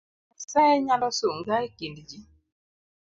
[0.03, 2.19] Be Nyasaye nyalo sunga ekind ji?